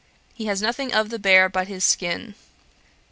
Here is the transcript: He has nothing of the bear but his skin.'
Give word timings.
He 0.33 0.47
has 0.47 0.63
nothing 0.63 0.91
of 0.91 1.09
the 1.11 1.19
bear 1.19 1.47
but 1.47 1.67
his 1.67 1.83
skin.' 1.83 2.33